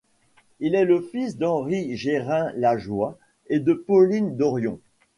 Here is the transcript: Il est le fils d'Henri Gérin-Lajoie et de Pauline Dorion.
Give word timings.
Il 0.59 0.73
est 0.73 0.83
le 0.85 0.99
fils 0.99 1.37
d'Henri 1.37 1.95
Gérin-Lajoie 1.95 3.19
et 3.49 3.59
de 3.59 3.73
Pauline 3.75 4.35
Dorion. 4.35 4.79